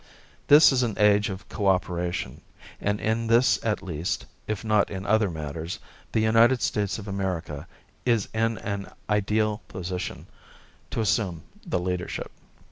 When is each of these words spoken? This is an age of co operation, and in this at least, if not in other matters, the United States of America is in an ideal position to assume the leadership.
This 0.47 0.71
is 0.71 0.81
an 0.81 0.97
age 0.97 1.29
of 1.29 1.47
co 1.47 1.67
operation, 1.67 2.41
and 2.81 2.99
in 2.99 3.27
this 3.27 3.63
at 3.63 3.83
least, 3.83 4.25
if 4.47 4.65
not 4.65 4.89
in 4.89 5.05
other 5.05 5.29
matters, 5.29 5.77
the 6.11 6.21
United 6.21 6.63
States 6.63 6.97
of 6.97 7.07
America 7.07 7.67
is 8.03 8.27
in 8.33 8.57
an 8.57 8.91
ideal 9.11 9.61
position 9.67 10.25
to 10.89 11.01
assume 11.01 11.43
the 11.67 11.77
leadership. 11.79 12.31